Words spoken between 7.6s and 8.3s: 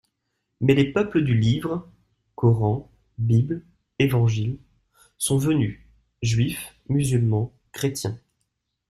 chrétiens.